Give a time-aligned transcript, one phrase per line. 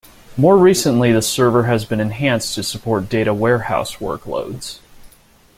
[0.35, 4.79] More recently the server has been enhanced to support data warehouse workloads.